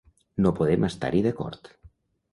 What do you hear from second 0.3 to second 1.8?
No podem estar-hi d’acord.